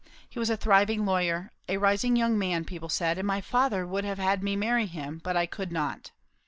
He 0.27 0.39
was 0.39 0.49
a 0.49 0.57
thriving 0.57 1.05
lawyer; 1.05 1.51
a 1.69 1.77
rising 1.77 2.15
young 2.15 2.35
man, 2.35 2.65
people 2.65 2.89
said; 2.89 3.19
and 3.19 3.27
my 3.27 3.39
father 3.39 3.85
would 3.85 4.03
have 4.03 4.17
had 4.17 4.41
me 4.41 4.55
marry 4.55 4.87
him; 4.87 5.21
but 5.23 5.37
I 5.37 5.45
could 5.45 5.71
not. 5.71 6.09